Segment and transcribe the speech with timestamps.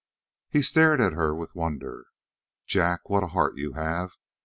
[0.49, 2.05] He stared at her with wonder.
[2.65, 4.17] "Jack, what a heart you have!